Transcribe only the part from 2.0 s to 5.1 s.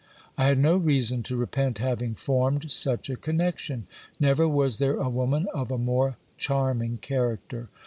formed such a connection. Never was there a